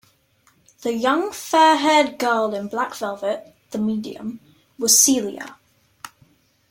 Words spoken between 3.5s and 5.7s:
the medium, was Celia.